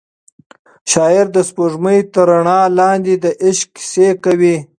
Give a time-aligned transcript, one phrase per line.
[0.91, 4.57] شاعر د سپوږمۍ تر رڼا لاندې د عشق کیسې کوي.